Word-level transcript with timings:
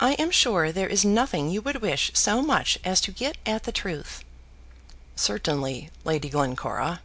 I 0.00 0.12
am 0.18 0.30
sure 0.30 0.70
there 0.70 0.86
is 0.90 1.02
nothing 1.02 1.48
you 1.48 1.62
would 1.62 1.80
wish 1.80 2.10
so 2.12 2.42
much 2.42 2.78
as 2.84 3.00
to 3.00 3.10
get 3.10 3.38
at 3.46 3.62
the 3.62 3.72
truth." 3.72 4.22
"Certainly, 5.16 5.88
Lady 6.04 6.28
Glencora." 6.28 7.00